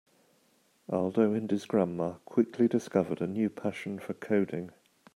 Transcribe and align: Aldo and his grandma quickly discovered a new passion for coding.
Aldo 0.89 1.35
and 1.35 1.51
his 1.51 1.65
grandma 1.67 2.13
quickly 2.25 2.67
discovered 2.67 3.21
a 3.21 3.27
new 3.27 3.51
passion 3.51 3.99
for 3.99 4.15
coding. 4.15 4.71